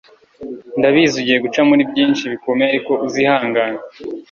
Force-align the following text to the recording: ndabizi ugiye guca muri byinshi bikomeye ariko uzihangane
ndabizi 0.79 1.15
ugiye 1.21 1.37
guca 1.45 1.61
muri 1.69 1.81
byinshi 1.91 2.23
bikomeye 2.33 2.67
ariko 2.69 2.91
uzihangane 3.05 3.79